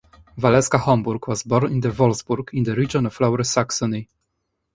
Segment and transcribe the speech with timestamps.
[0.35, 4.09] Valeska Homburg was born in Wolfsburg the region of Lower Saxony.